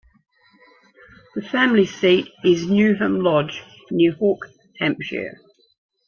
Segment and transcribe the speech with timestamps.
[1.35, 3.61] The family seat is Newham Lodge,
[3.91, 4.47] near Hook,
[4.79, 5.37] Hampshire.